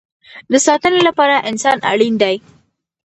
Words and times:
د 0.51 0.53
ساتنې 0.65 1.01
لپاره 1.07 1.43
انسان 1.49 1.77
اړین 1.91 2.13
دی 2.21 2.35